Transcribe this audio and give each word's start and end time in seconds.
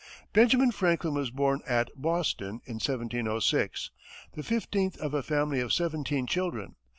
Benjamin 0.33 0.71
Franklin 0.71 1.13
was 1.13 1.29
born 1.29 1.61
at 1.67 1.91
Boston 1.95 2.59
in 2.65 2.77
1706, 2.79 3.91
the 4.33 4.41
fifteenth 4.41 4.97
of 4.97 5.13
a 5.13 5.21
family 5.21 5.59
of 5.59 5.71
seventeen 5.71 6.25
children. 6.25 6.75